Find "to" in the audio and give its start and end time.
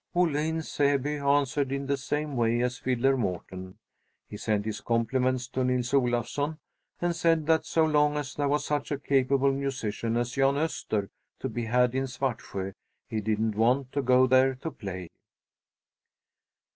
5.49-5.63, 11.39-11.47, 13.91-14.01, 14.55-14.71